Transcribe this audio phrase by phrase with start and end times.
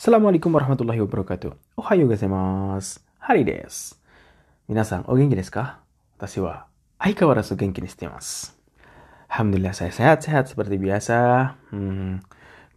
[0.00, 1.76] Assalamualaikum warahmatullahi wabarakatuh.
[1.76, 3.04] Ohayo gozaimasu.
[3.20, 4.00] Hari desu.
[4.64, 5.84] Minasan, o genki desu ka?
[6.16, 8.48] Watashi wa aikawarazu genki ni shite masu.
[9.28, 11.52] Alhamdulillah saya sehat-sehat seperti biasa.
[11.68, 12.24] Hmm,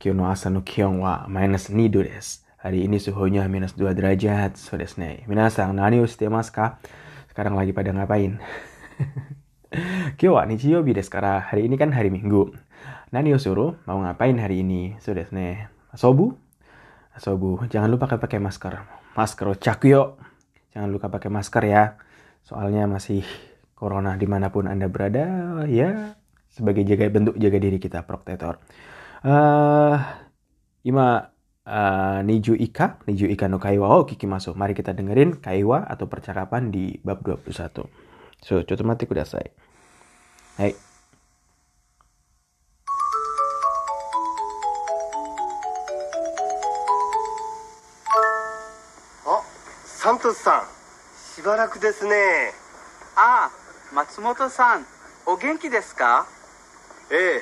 [0.04, 2.44] kyo no asa no kion wa minus 2 desu.
[2.60, 4.60] Hari ini suhunya minus 2 derajat.
[4.60, 5.24] So desu ne.
[5.24, 6.84] Minasan, nani o shite ka?
[7.32, 8.44] Sekarang lagi pada ngapain?
[10.20, 11.40] Kyo wa nichiyobi desu kara.
[11.40, 12.52] Hari ini kan hari Minggu.
[13.16, 13.80] Nani o suru?
[13.88, 15.00] Mau ngapain hari ini?
[15.00, 15.72] So desu ne.
[15.96, 16.44] Sobu?
[17.22, 18.74] Sobu, jangan lupa pakai masker.
[19.14, 20.18] Masker cakuyo.
[20.74, 21.84] Jangan lupa pakai masker ya.
[22.42, 23.22] Soalnya masih
[23.78, 25.28] corona di mana pun anda berada,
[25.68, 26.18] ya
[26.54, 28.62] sebagai jaga bentuk jaga diri kita protector.
[29.26, 29.98] Uh,
[30.86, 31.34] ima
[31.66, 34.54] uh, Niju Ika, Niju Ika no Kaiwa oh Kiki masuk.
[34.54, 37.90] Mari kita dengerin Kaiwa atau percakapan di bab 21.
[38.44, 39.48] So, coba mati kudasai.
[40.60, 40.93] Hai.
[50.04, 50.64] サントスさん
[51.34, 52.12] しばらくですね。
[53.16, 54.86] ああ松本さん
[55.26, 56.28] お元気ですか？
[57.10, 57.42] ええ。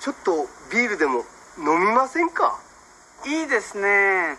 [0.00, 1.24] ちょっとビールでも
[1.58, 2.56] 飲みませんか？
[3.26, 4.36] いいですね。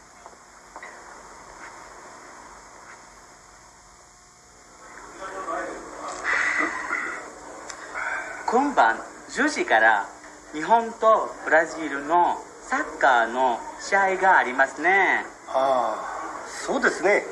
[8.48, 8.96] 今晩
[9.32, 10.08] 10時から
[10.54, 15.26] 日本とブラジルのサッカーの試合がありますね。
[15.50, 16.13] ああ
[16.62, 17.24] そうですね。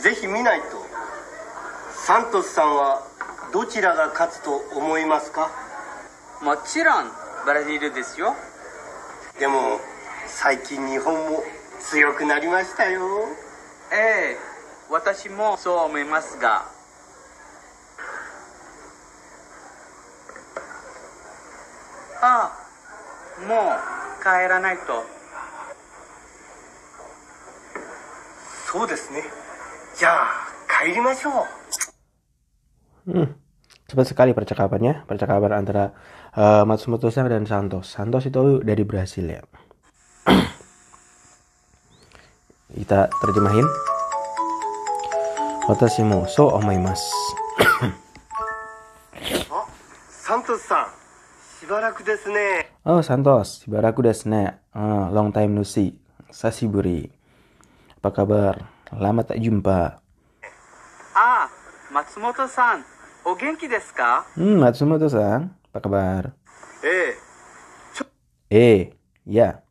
[0.00, 0.66] ぜひ見ないと。
[1.94, 3.06] サントスさんは
[3.52, 5.50] どちらが勝つと思いますか？
[6.42, 7.10] もちろん
[7.44, 8.34] ブラジルですよ。
[9.38, 9.78] でも
[10.26, 11.44] 最近日本も
[11.80, 13.00] 強くなりましたよ。
[13.92, 14.36] ええ
[14.90, 16.66] 私もそう思いますが。
[22.20, 22.52] あ
[23.38, 25.04] あもう帰らないと
[28.71, 29.23] そうですね
[29.95, 30.29] じゃあ
[30.85, 31.33] 帰りましょう
[33.07, 33.39] Hmm,
[33.87, 35.07] cepat sekali percakapannya.
[35.07, 35.95] Percakapan antara
[36.35, 37.87] uh, Matsumoto San dan Santos.
[37.87, 39.39] Santos itu dari Brasil ya.
[42.67, 43.63] Kita terjemahin.
[45.71, 47.07] Watashi mo so omaimasu.
[49.49, 49.63] あ
[50.11, 50.87] サントスさん
[51.59, 53.63] しばらくですね Oh, Santos.
[53.63, 54.59] Shibaraku desu ne.
[54.75, 55.95] Ah, long time no see.
[56.31, 57.09] Sashiburi.
[58.02, 58.66] Apa kabar?
[58.90, 60.02] Lama tak jumpa.
[61.14, 61.46] Ah,
[61.94, 62.82] Matsumoto-san.
[63.22, 64.26] O genki desu ka?
[64.34, 65.54] Hmm, Matsumoto-san.
[65.70, 66.34] Apa kabar?
[66.82, 67.14] Eh.
[68.50, 68.90] Eh,
[69.22, 69.62] ya.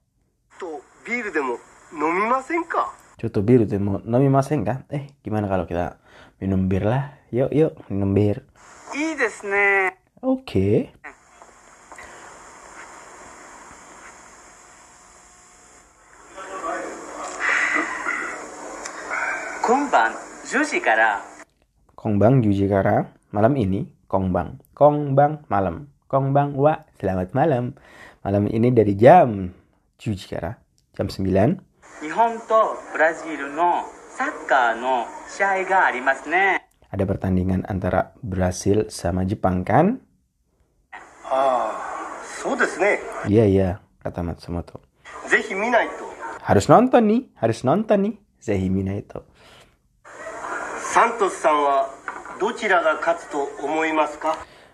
[0.63, 1.59] To biru demo
[1.91, 2.87] nomimasen ka?
[3.19, 4.87] Coto biru demo nomimasen ka?
[4.87, 5.99] Eh, gimana kalau kita
[6.39, 7.11] minum bir lah?
[7.35, 8.47] Yuk, yuk, minum bir.
[8.95, 9.91] Ii desu ne.
[10.23, 10.87] Oke.
[10.95, 11.00] Okay.
[19.71, 20.11] Kongbang
[20.43, 21.23] Juji Kara.
[21.95, 24.59] Kongbang Juji Kara malam ini Kongbang.
[24.75, 25.87] Kongbang malam.
[26.11, 27.79] Kongbang wa selamat malam.
[28.19, 29.47] Malam ini dari jam
[29.95, 30.59] Juji Kara
[30.91, 31.55] jam sembilan.
[32.03, 36.59] Nihon to Brazil no saka no shai ga arimasu ne.
[36.91, 40.03] Ada pertandingan antara Brasil sama Jepang kan?
[41.31, 41.71] Ah,
[42.27, 42.99] so desu ne.
[43.23, 43.69] Iya iya,
[44.03, 44.83] kata Matsumoto.
[45.31, 46.11] Zehi minai to.
[46.43, 48.15] Harus nonton nih, harus nonton nih.
[48.43, 49.23] Zehi minai to.
[50.91, 51.55] Santos sa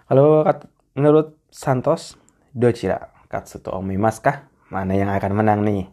[0.10, 0.42] Kalau
[0.98, 2.18] menurut Santos,
[2.58, 3.70] dochira katsu to?
[4.74, 5.86] Mana yang akan menang nih?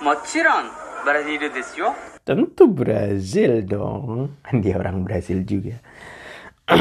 [0.00, 0.72] Mochiron,
[1.04, 1.92] Brazil desu
[2.24, 4.32] Tentu Brazil dong.
[4.64, 5.76] Dia orang Brazil juga.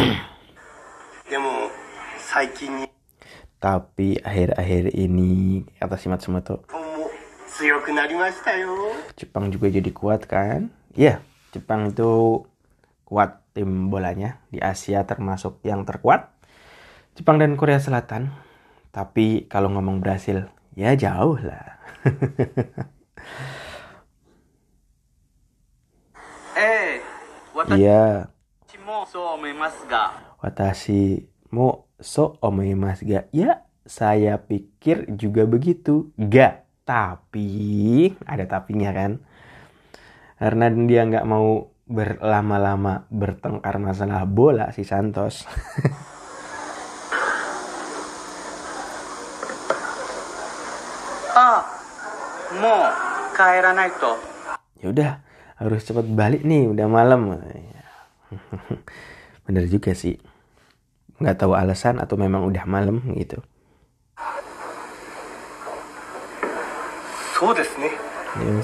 [3.60, 6.64] Tapi akhir-akhir ini atas Matsumoto
[9.20, 10.72] Jepang juga jadi kuat kan?
[10.96, 12.42] Iya, yeah, Jepang itu
[13.06, 16.34] kuat tim bolanya di Asia termasuk yang terkuat
[17.14, 18.34] Jepang dan Korea Selatan.
[18.90, 21.78] Tapi kalau ngomong Brasil ya jauh lah.
[26.54, 27.02] Eh
[27.74, 28.30] iya.
[30.38, 33.26] watashi mo so omoimasu ga?
[33.34, 36.14] Ya saya pikir juga begitu.
[36.14, 39.18] Ga tapi ada tapinya kan?
[40.44, 45.48] karena dia nggak mau berlama-lama bertengkar masalah bola si Santos.
[51.40, 51.64] ah,
[52.60, 52.92] mau
[53.32, 54.20] kaira naito.
[54.84, 55.24] Ya udah,
[55.64, 57.40] harus cepet balik nih, udah malam.
[59.48, 60.20] Bener juga sih.
[61.24, 63.40] Nggak tahu alasan atau memang udah malam gitu.
[67.32, 67.80] So desu.
[67.80, 67.96] Ya.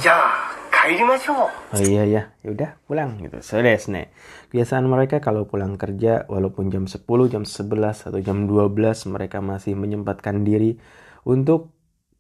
[0.03, 0.48] ya.
[0.78, 3.40] 帰りましょう Oh iya ya, yaudah pulang gitu.
[3.40, 4.12] So des nih.
[4.52, 7.02] Kebiasaan mereka kalau pulang kerja walaupun jam 10,
[7.32, 10.76] jam 11 atau jam 12 mereka masih menyempatkan diri
[11.24, 11.72] untuk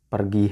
[0.08, 0.50] pergi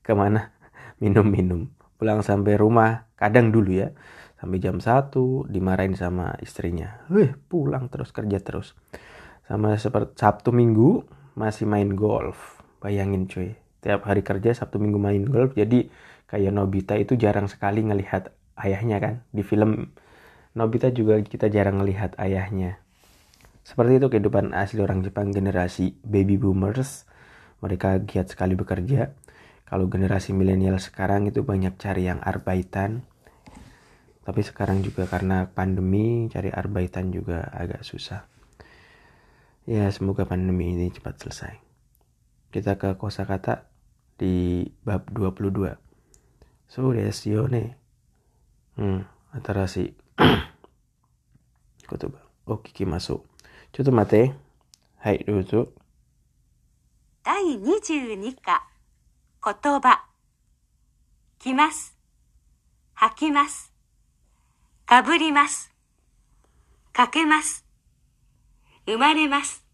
[0.00, 0.54] kemana
[0.98, 1.70] minum-minum.
[2.00, 3.92] Pulang sampai rumah kadang dulu ya
[4.40, 5.12] sampai jam 1
[5.50, 7.04] dimarahin sama istrinya.
[7.12, 8.76] Wih pulang terus kerja terus.
[9.46, 11.04] Sama seperti Sabtu Minggu
[11.38, 12.60] masih main golf.
[12.82, 13.54] Bayangin cuy.
[13.80, 15.88] Tiap hari kerja Sabtu Minggu main golf jadi
[16.31, 19.13] kayak Nobita itu jarang sekali ngelihat ayahnya kan?
[19.35, 19.91] Di film
[20.55, 22.79] Nobita juga kita jarang ngelihat ayahnya.
[23.67, 27.03] Seperti itu kehidupan asli orang Jepang generasi baby boomers.
[27.59, 29.11] Mereka giat sekali bekerja.
[29.67, 33.03] Kalau generasi milenial sekarang itu banyak cari yang arbaitan.
[34.23, 38.27] Tapi sekarang juga karena pandemi cari arbaitan juga agak susah.
[39.67, 41.53] Ya semoga pandemi ini cepat selesai.
[42.51, 43.71] Kita ke kosakata
[44.19, 45.90] di bab 22
[46.73, 47.77] そうですよね。
[48.77, 49.05] うん。
[49.43, 50.37] 新しい言
[51.89, 52.07] 葉
[52.45, 53.21] を聞きましょう。
[53.73, 54.33] ちょっと待って。
[54.95, 55.67] はい、どうぞ。
[57.25, 58.69] 第22課
[59.43, 60.05] 言葉
[61.39, 61.97] 来ます
[62.93, 63.73] 吐きます
[64.85, 65.73] かぶります
[66.93, 67.65] かけます
[68.85, 69.65] 生まれます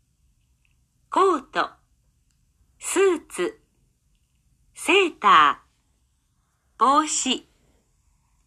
[1.12, 1.70] コート
[2.80, 3.60] スーツ
[4.74, 5.67] セーター
[6.78, 7.48] 帽子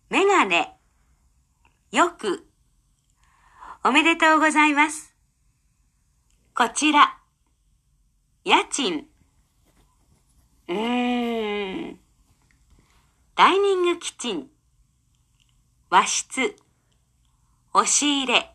[0.09, 0.77] メガネ
[1.93, 2.47] よく
[3.85, 5.15] おめでとうございます
[6.55, 7.21] こちら
[8.43, 9.07] 家賃。
[10.67, 12.01] うーん。
[13.37, 14.49] ダイニングキッチン。
[15.91, 16.57] 和室。
[17.75, 18.55] 押し入れ。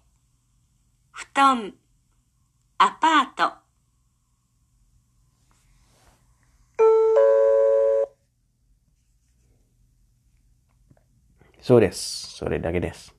[1.11, 1.75] 布団。
[2.79, 3.64] アパート。
[11.65, 11.97] Sores,
[12.37, 13.09] sore dake des.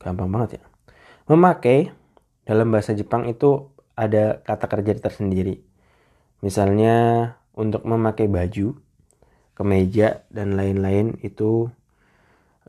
[0.00, 0.62] Gampang banget ya.
[1.28, 1.92] Memakai
[2.48, 5.60] dalam bahasa Jepang itu ada kata kerja tersendiri.
[6.40, 6.96] Misalnya
[7.52, 8.80] untuk memakai baju,
[9.52, 11.68] kemeja dan lain-lain itu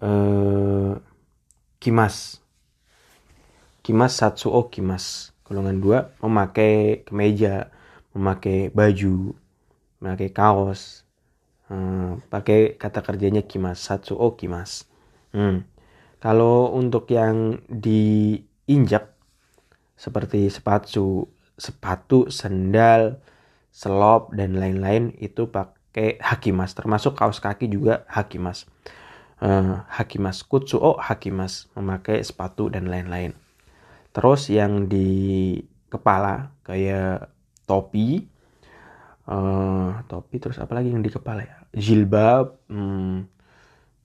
[0.04, 1.00] eh,
[1.80, 2.44] kimas.
[3.88, 5.32] Kimas satsu o kimas.
[5.48, 7.72] Golongan dua memakai kemeja,
[8.12, 9.32] memakai baju,
[10.04, 11.08] memakai kaos.
[11.72, 14.92] Eh, pakai kata kerjanya kimas satsu o kimas.
[15.36, 15.68] Hmm.
[16.24, 19.12] Kalau untuk yang diinjak
[20.00, 21.28] seperti sepatu,
[21.60, 23.20] sepatu, sendal,
[23.76, 26.72] selop dan lain-lain itu pakai hakimas.
[26.72, 28.64] Termasuk kaos kaki juga hakimas.
[29.44, 33.36] Uh, hakimas kutsuo hakimas memakai sepatu dan lain-lain.
[34.16, 35.60] Terus yang di
[35.92, 37.28] kepala kayak
[37.68, 38.24] topi,
[39.28, 41.58] uh, topi terus apa lagi yang di kepala ya?
[41.76, 43.35] Jilbab, hmm,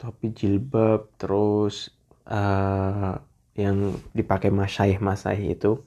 [0.00, 1.93] topi jilbab terus
[2.25, 3.20] uh,
[3.52, 5.85] yang dipakai masyaih masyaih itu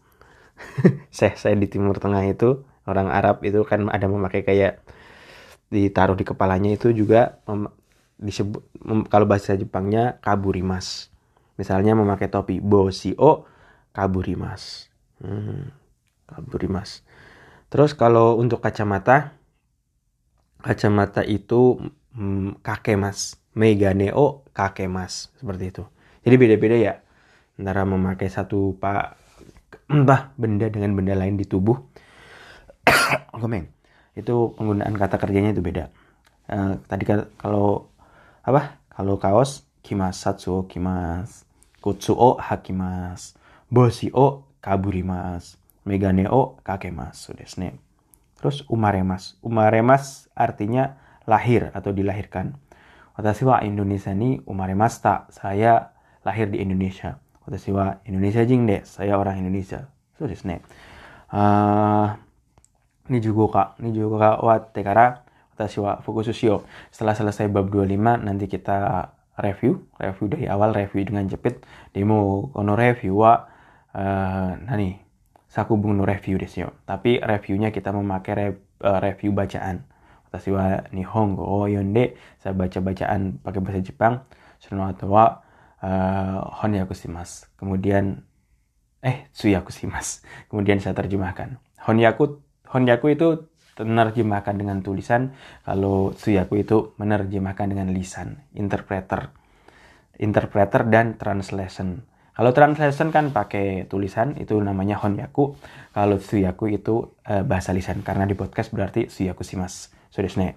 [1.18, 4.86] saya saya di timur tengah itu orang Arab itu kan ada memakai kayak
[5.74, 7.42] ditaruh di kepalanya itu juga
[8.22, 8.62] disebut
[9.10, 11.10] kalau bahasa Jepangnya kaburimas.
[11.58, 13.50] Misalnya memakai topi bosio
[13.90, 14.94] kaburimas.
[15.18, 15.74] Hmm,
[16.30, 17.02] kaburimas.
[17.74, 19.34] Terus kalau untuk kacamata
[20.62, 21.82] kacamata itu
[22.18, 25.84] hmm, kakemas meganeo kakemas seperti itu.
[26.26, 26.94] Jadi beda-beda ya
[27.58, 29.18] antara memakai satu pak
[29.90, 31.78] entah benda dengan benda lain di tubuh.
[33.42, 33.70] Komen.
[34.14, 35.90] Itu penggunaan kata kerjanya itu beda.
[36.50, 37.06] Uh, tadi
[37.38, 37.90] kalau
[38.44, 38.82] apa?
[38.94, 41.50] Kalau kaos kimas satsuo kimas,
[41.82, 43.34] kutsuo hakimas,
[43.74, 47.26] bosio kaburimas, meganeo kakemas.
[47.26, 47.50] Sudah
[48.38, 49.40] Terus umaremas.
[49.42, 52.56] Umaremas artinya lahir atau dilahirkan.
[53.14, 55.30] Watashi wa Indonesia ni umaremasta.
[55.30, 55.94] Saya
[56.26, 57.22] lahir di Indonesia.
[57.46, 58.82] Watashi wa Indonesia jing de.
[58.84, 59.86] Saya orang Indonesia.
[60.18, 60.66] So desu ne.
[61.30, 62.10] Uh,
[63.10, 63.68] ini juga kak.
[63.86, 65.08] Ini juga kak wa tekara.
[65.54, 66.66] Watashi wa fukusushio.
[66.90, 69.86] Setelah selesai bab 25 nanti kita review.
[70.02, 70.74] Review dari awal.
[70.74, 71.62] Review dengan jepit.
[71.94, 73.46] Demo kono review wa.
[73.94, 74.98] Uh, nani.
[75.54, 76.74] Sakubung no review desu yo.
[76.90, 78.48] Tapi reviewnya kita memakai re
[78.82, 79.93] uh, review bacaan.
[80.34, 84.26] Watashi wa Nihongo o yonde saya baca bacaan pakai bahasa Jepang
[84.58, 85.46] sono wa
[85.78, 87.46] uh, honyaku shimasu.
[87.54, 88.26] Kemudian
[89.06, 90.26] eh suyaku shimasu.
[90.50, 91.62] Kemudian saya terjemahkan.
[91.86, 93.46] Honyaku honyaku itu
[93.78, 99.30] menerjemahkan dengan tulisan, kalau suyaku itu menerjemahkan dengan lisan, interpreter.
[100.18, 102.10] Interpreter dan translation.
[102.34, 105.54] Kalau translation kan pakai tulisan itu namanya honyaku.
[105.94, 109.94] Kalau suyaku itu uh, bahasa lisan karena di podcast berarti suyaku shimasu.
[110.13, 110.57] そうですね。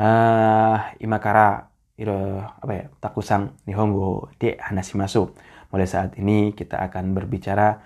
[0.00, 1.68] uh, imakara
[2.00, 5.36] iro apa ya takusang nihongo de hanashimasu
[5.68, 7.84] mulai saat ini kita akan berbicara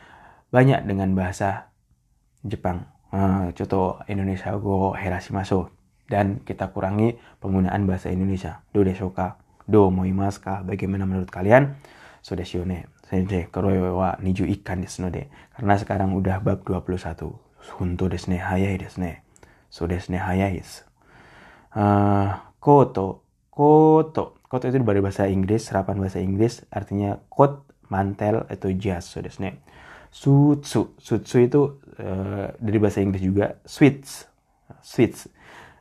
[0.54, 1.74] banyak dengan bahasa
[2.46, 5.66] Jepang uh, contoh Indonesia go herashimasu
[6.06, 11.74] dan kita kurangi penggunaan bahasa Indonesia do deshoka do moimasu ka bagaimana menurut kalian
[12.22, 15.26] so desu ne sensei koroi wa niju ikan desu no de
[15.58, 17.18] karena sekarang udah bab 21
[17.82, 19.26] hunto desu ne hayai desu ne
[19.66, 20.86] so desu ne hayai desu
[21.75, 23.25] uh, koto.
[23.49, 24.39] Koto.
[24.49, 29.09] Koto itu dari bahasa Inggris serapan bahasa Inggris artinya coat mantel atau jas.
[29.09, 29.45] So desu
[30.09, 30.81] sutsu.
[30.97, 31.61] Sutsu itu
[32.01, 34.25] uh, dari bahasa Inggris juga sweets.
[34.81, 35.29] Sweets.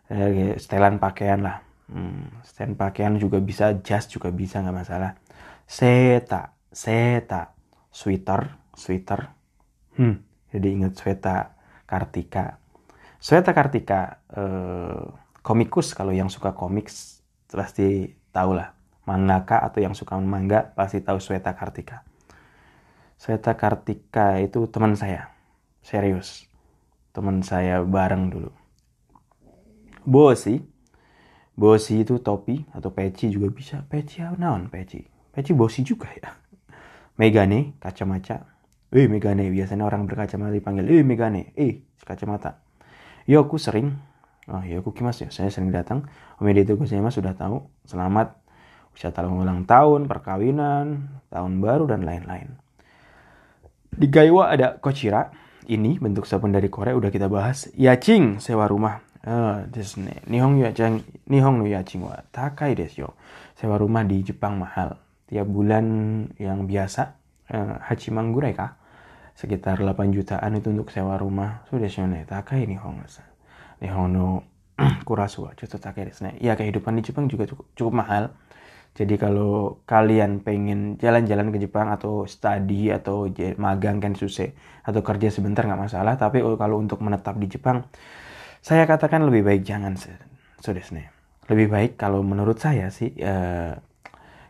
[0.08, 1.64] Uh, setelan pakaian lah.
[1.88, 5.16] Hmm, setelan pakaian juga bisa jas juga bisa nggak masalah.
[5.64, 6.56] Seta.
[6.68, 7.56] Seta.
[7.88, 8.52] Sweater.
[8.76, 9.38] Sweater.
[9.98, 10.22] Hmm,
[10.54, 12.62] jadi ingat sweta kartika.
[13.18, 15.02] Sweta kartika uh,
[15.48, 16.92] komikus kalau yang suka komik
[17.48, 18.76] pasti tahu lah
[19.08, 22.04] mangaka atau yang suka manga pasti tahu sweta kartika
[23.18, 25.34] Sweta Kartika itu teman saya.
[25.82, 26.46] Serius.
[27.10, 28.54] Teman saya bareng dulu.
[30.06, 30.62] Bosi.
[31.58, 33.82] Bosi itu topi atau peci juga bisa.
[33.82, 35.02] Peci apa naon peci?
[35.34, 36.30] Peci bosi juga ya.
[37.18, 38.46] Megane, kacamata.
[38.94, 39.50] Eh, Megane.
[39.50, 41.50] Biasanya orang berkacamata dipanggil, eh, Megane.
[41.58, 42.62] Eh, kacamata.
[43.26, 43.98] Yo, aku sering.
[44.48, 45.28] Oh, ya aku kimas ya.
[45.28, 46.08] Saya sering datang.
[46.40, 47.68] Om itu Gosema sudah tahu.
[47.84, 48.32] Selamat
[48.98, 52.58] tahun ulang tahun, perkawinan, tahun baru, dan lain-lain.
[53.94, 55.30] Di Gaiwa ada Kochira.
[55.68, 57.68] Ini bentuk sabun dari Korea udah kita bahas.
[57.76, 59.04] Yaching sewa rumah.
[59.20, 60.24] Uh, desu ne.
[60.24, 63.08] Nihong yaching, nihong no yaching wa takai desu yo.
[63.52, 64.96] Sewa rumah di Jepang mahal.
[65.28, 65.84] Tiap bulan
[66.40, 67.20] yang biasa
[67.52, 68.80] uh, hachimanggurai kah?
[69.36, 71.68] Sekitar 8 jutaan itu untuk sewa rumah.
[71.68, 72.24] So desu ne.
[72.24, 73.04] Takai nihong.
[73.80, 74.26] Nihong no
[75.08, 75.78] kurasu wa desu
[76.24, 76.38] ne.
[76.38, 78.34] Ya kehidupan di Jepang juga cukup, cukup mahal
[78.98, 84.50] jadi kalau kalian pengen jalan-jalan ke Jepang atau study atau magang kan susah
[84.82, 86.18] atau kerja sebentar nggak masalah.
[86.18, 87.86] Tapi kalau untuk menetap di Jepang,
[88.58, 90.10] saya katakan lebih baik jangan so.
[91.46, 93.78] Lebih baik kalau menurut saya sih uh,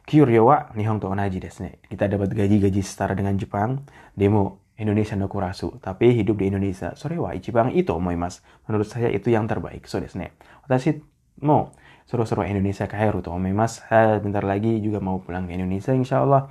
[0.08, 1.84] Kyuryo wa Nihon to onaji desne.
[1.84, 3.84] Kita dapat gaji-gaji setara dengan Jepang,
[4.16, 6.94] demo Indonesia no kurasu, tapi hidup di Indonesia.
[6.94, 8.46] Sore wa Jepang itu mas.
[8.70, 9.90] Menurut saya itu yang terbaik.
[9.90, 10.38] So desne.
[10.62, 11.02] Watashi
[11.42, 11.74] mo
[12.08, 13.84] seru-seru Indonesia Kairu tuh mas
[14.24, 16.48] bentar lagi juga mau pulang ke Indonesia insya Allah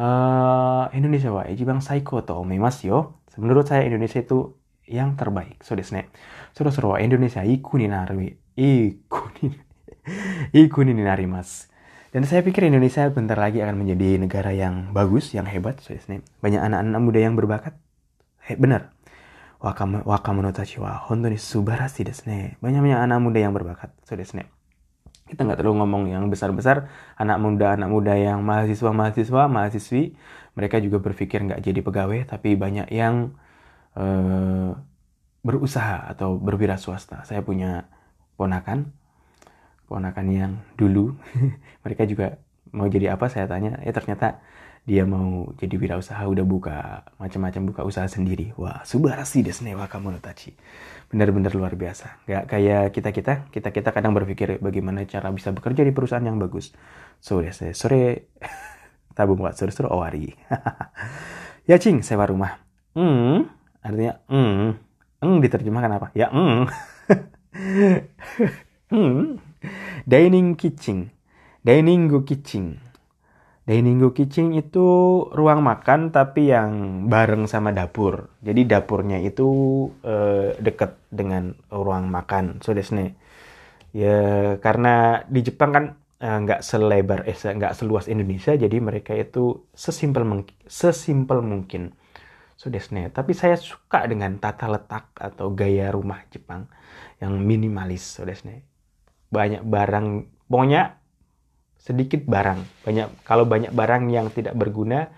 [0.00, 4.56] uh, Indonesia wa Ijibang Saiko tuh mas yo menurut saya Indonesia itu
[4.88, 6.08] yang terbaik so desne
[6.56, 9.52] seru-seru Indonesia iku ni nari iku ni
[10.64, 11.68] iku ni nari mas
[12.14, 15.90] dan saya pikir Indonesia bentar lagi akan menjadi negara yang bagus yang hebat so
[16.38, 17.74] banyak anak-anak muda yang berbakat.
[18.46, 18.94] He, benar.
[19.58, 22.54] Wakamu wakamono tachi wa ni subarashi desu ne.
[22.62, 26.86] Banyak-banyak anak muda yang berbakat so kita nggak terlalu ngomong yang besar-besar.
[27.18, 30.14] Anak muda anak muda yang mahasiswa mahasiswa mahasiswi
[30.54, 33.34] mereka juga berpikir nggak jadi pegawai tapi banyak yang
[33.98, 34.78] uh,
[35.42, 37.90] berusaha atau berwira swasta saya punya
[38.38, 38.94] ponakan
[39.88, 41.14] ponakan yang dulu.
[41.84, 42.40] Mereka juga
[42.74, 44.42] mau jadi apa saya tanya ya ternyata
[44.84, 48.52] dia mau jadi wirausaha udah buka macam-macam buka usaha sendiri.
[48.60, 50.52] Wah subarasi desu ne wakamono tachi
[51.08, 52.20] benar-benar luar biasa.
[52.28, 56.36] Nggak kayak kita kita kita kita kadang berpikir bagaimana cara bisa bekerja di perusahaan yang
[56.36, 56.76] bagus.
[57.20, 58.28] Sore sore.
[59.16, 60.28] Tabung buat sore sore owari.
[61.64, 62.60] Ya cing sewa rumah.
[62.92, 63.48] Hmm
[63.80, 64.76] artinya hmm
[65.24, 66.06] eng diterjemahkan apa?
[66.12, 66.68] Ya hmm.
[68.92, 69.40] Hmm
[70.08, 71.12] dining kitchen
[71.64, 72.84] dining kitchen
[73.64, 74.84] Dining kitchen itu
[75.32, 78.28] ruang makan tapi yang bareng sama dapur.
[78.44, 79.48] Jadi dapurnya itu
[80.04, 82.60] uh, dekat dengan ruang makan.
[82.60, 83.16] So desne.
[83.96, 85.84] Ya karena di Jepang kan
[86.20, 90.28] eh, nggak uh, selebar eh nggak seluas Indonesia jadi mereka itu sesimpel
[90.68, 91.96] sesimpel mungkin.
[92.60, 93.08] So desne.
[93.08, 96.68] Tapi saya suka dengan tata letak atau gaya rumah Jepang
[97.16, 98.20] yang minimalis.
[98.20, 98.73] So desne.
[99.34, 100.06] Banyak barang
[100.46, 101.02] pokoknya
[101.74, 102.86] sedikit barang.
[102.86, 105.10] Banyak kalau banyak barang yang tidak berguna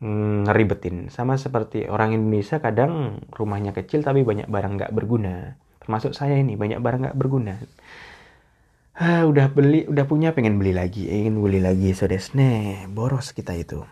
[0.00, 1.12] mm, ngeribetin.
[1.12, 5.58] Sama seperti orang Indonesia kadang rumahnya kecil tapi banyak barang nggak berguna.
[5.82, 7.58] Termasuk saya ini banyak barang nggak berguna.
[8.96, 11.04] Ah, udah beli udah punya pengen beli lagi.
[11.04, 13.84] Ingin beli lagi so desne boros kita itu.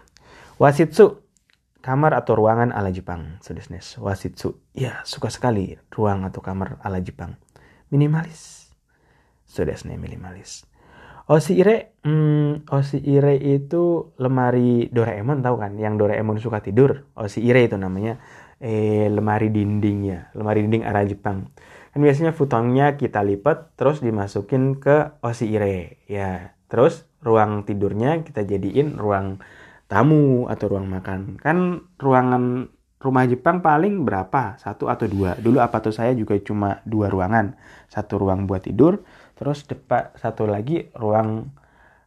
[0.56, 1.20] Wasitsu
[1.84, 7.04] kamar atau ruangan ala Jepang so desne wasitsu ya suka sekali ruang atau kamar ala
[7.04, 7.36] Jepang.
[7.92, 8.63] Minimalis
[9.54, 10.66] so desne minimalis.
[11.30, 12.68] Ire, hmm,
[13.00, 15.72] Ire itu lemari Doraemon tahu kan?
[15.80, 17.08] Yang Doraemon suka tidur.
[17.16, 18.20] Ire itu namanya.
[18.60, 21.52] Eh, lemari dinding ya, lemari dinding arah Jepang.
[21.94, 28.98] kan biasanya futonnya kita lipat terus dimasukin ke osiire ya terus ruang tidurnya kita jadiin
[28.98, 29.38] ruang
[29.86, 31.38] tamu atau ruang makan.
[31.38, 32.66] Kan ruangan
[32.98, 34.58] rumah Jepang paling berapa?
[34.58, 35.36] Satu atau dua?
[35.38, 37.54] Dulu apa tuh saya juga cuma dua ruangan.
[37.86, 41.50] Satu ruang buat tidur terus depan satu lagi ruang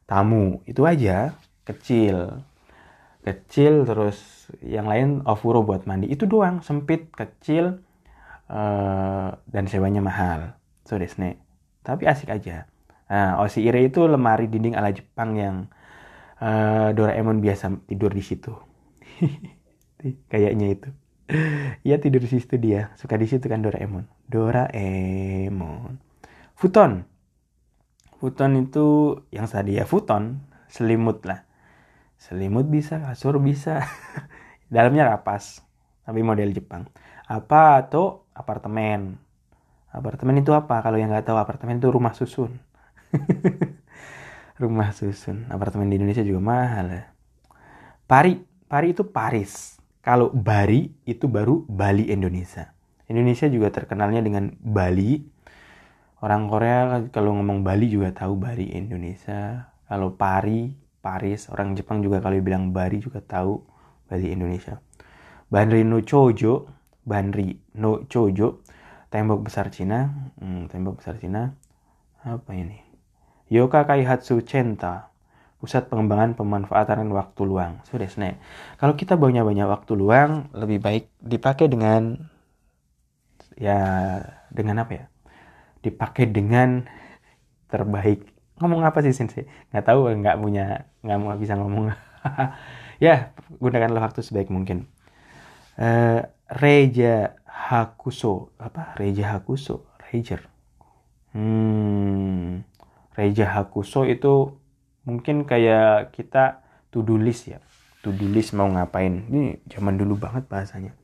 [0.08, 0.64] tamu.
[0.64, 1.36] Itu aja.
[1.68, 2.42] Kecil.
[3.22, 6.08] Kecil terus yang lain ofuro buat mandi.
[6.08, 6.64] Itu doang.
[6.64, 7.84] Sempit kecil
[8.48, 10.56] uh, dan sewanya mahal.
[10.88, 11.48] So desne
[11.88, 12.68] tapi asik aja.
[13.08, 15.56] Nah ire itu lemari dinding ala Jepang yang
[16.44, 18.52] uh, Doraemon biasa tidur di situ.
[20.32, 20.90] Kayaknya itu.
[21.88, 22.92] Iya tidur di situ dia.
[23.00, 24.04] Suka di situ kan Doraemon.
[24.28, 25.96] Doraemon.
[26.60, 27.08] Futon
[28.18, 30.44] futon itu yang tadi ya futon.
[30.68, 31.48] Selimut lah.
[32.20, 33.86] Selimut bisa kasur bisa.
[34.74, 35.64] Dalamnya rapas
[36.08, 36.88] tapi model Jepang.
[37.28, 39.20] Apa atau apartemen.
[39.92, 40.80] Apartemen itu apa?
[40.80, 42.56] Kalau yang nggak tahu apartemen itu rumah susun.
[44.58, 45.46] Rumah susun.
[45.54, 47.06] Apartemen di Indonesia juga mahal ya.
[48.10, 48.42] Pari.
[48.66, 49.78] Pari itu Paris.
[50.02, 52.74] Kalau Bari itu baru Bali Indonesia.
[53.06, 55.22] Indonesia juga terkenalnya dengan Bali
[56.22, 59.70] orang Korea kalau ngomong Bali juga tahu Bali Indonesia.
[59.88, 63.62] Kalau Pari Paris orang Jepang juga kalau bilang Bari juga tahu
[64.10, 64.82] Bali Indonesia.
[65.48, 66.68] Banri no Chojo
[67.08, 68.60] Banri no Chojo
[69.08, 70.12] tembok besar Cina
[70.44, 71.56] hmm, tembok besar Cina
[72.28, 72.84] apa ini?
[73.48, 75.08] Yoka Kaihatsu Centa
[75.58, 77.80] pusat pengembangan pemanfaatan waktu luang.
[77.88, 78.22] Sudah so,
[78.78, 82.28] kalau kita punya banyak waktu luang lebih baik dipakai dengan
[83.58, 83.80] ya
[84.54, 85.06] dengan apa ya
[85.88, 86.84] dipakai dengan
[87.72, 88.24] terbaik.
[88.58, 91.94] Ngomong apa sih sensei nggak tahu nggak punya nggak mau bisa ngomong.
[92.98, 93.30] Ya
[93.62, 94.90] gunakanlah waktu sebaik mungkin.
[95.78, 98.50] Uh, Reja Hakuso.
[98.58, 98.98] Apa?
[98.98, 99.86] Reja Hakuso?
[100.02, 100.50] Ranger?
[101.38, 102.66] Hmm
[103.14, 104.58] Reja Hakuso itu
[105.06, 107.62] mungkin kayak kita to do list ya.
[108.02, 109.30] To do list mau ngapain.
[109.30, 110.98] Ini zaman dulu banget bahasanya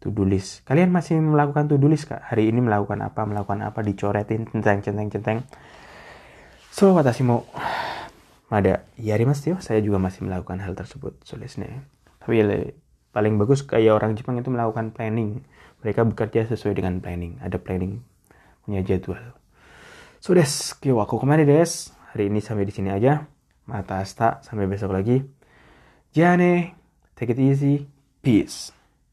[0.00, 0.64] to do list.
[0.64, 2.24] Kalian masih melakukan to do list kak?
[2.24, 5.38] Hari ini melakukan apa melakukan apa dicoretin centeng centeng centeng
[6.70, 7.44] so watashi mau
[8.50, 11.38] ada yari mas saya juga masih melakukan hal tersebut so
[12.20, 12.46] tapi
[13.10, 15.42] paling bagus kayak orang Jepang itu melakukan planning.
[15.80, 17.40] Mereka bekerja sesuai dengan planning.
[17.40, 18.04] Ada planning
[18.66, 19.34] punya jadwal.
[20.20, 21.90] So des kyo aku ke mana des.
[22.12, 23.24] Hari ini sampai di sini aja.
[23.64, 25.24] Mata asta sampai besok lagi.
[26.12, 26.76] Jane
[27.16, 27.88] take it easy.
[28.20, 28.79] Peace